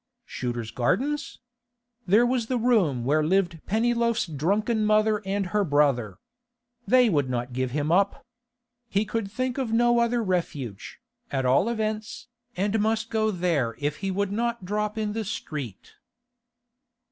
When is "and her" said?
5.27-5.63